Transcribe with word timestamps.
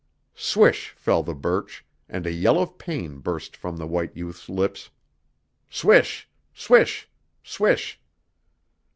Swish! 0.33 0.89
fell 0.97 1.21
the 1.21 1.35
birch, 1.35 1.85
and 2.09 2.25
a 2.25 2.31
yell 2.31 2.57
of 2.59 2.79
pain 2.79 3.19
burst 3.19 3.55
from 3.55 3.77
the 3.77 3.85
white 3.85 4.17
youth's 4.17 4.49
lips. 4.49 4.89
Swish! 5.69 6.27
Swish! 6.55 7.07
Swish! 7.43 8.01